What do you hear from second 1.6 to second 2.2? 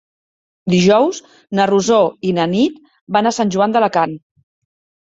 Rosó